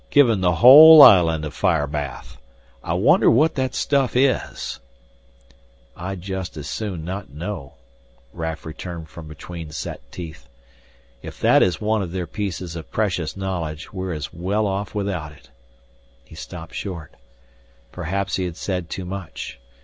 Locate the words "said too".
18.57-19.05